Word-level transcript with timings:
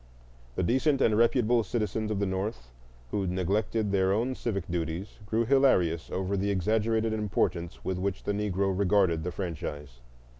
The 0.55 0.63
decent 0.63 0.99
and 0.99 1.15
reputable 1.15 1.61
citizens 1.63 2.09
of 2.09 2.17
the 2.17 2.25
North 2.25 2.71
who 3.11 3.27
neglected 3.27 3.91
their 3.91 4.11
own 4.11 4.33
civic 4.33 4.67
duties 4.67 5.19
grew 5.27 5.45
hilarious 5.45 6.09
over 6.09 6.35
the 6.35 6.49
exaggerated 6.49 7.13
importance 7.13 7.85
with 7.85 7.99
which 7.99 8.23
the 8.23 8.33
Negro 8.33 8.75
regarded 8.75 9.23
the 9.23 9.31
franchise. 9.31 9.99